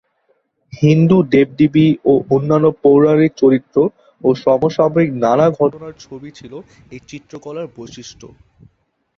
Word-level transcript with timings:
হিন্দু 0.73 1.17
দেবদেবী 1.33 1.87
ও 2.05 2.13
অন্যান্য 2.29 2.67
পৌরাণিক 2.83 3.31
চরিত্র 3.37 3.77
ও 4.21 4.29
সমসাময়িক 4.43 5.11
নানা 5.23 5.47
ঘটনার 5.59 5.93
ছবি 5.99 6.29
ছিল 6.39 6.53
এই 6.91 7.01
চিত্রকলার 7.09 7.67
বৈশিষ্ট্য। 7.77 8.25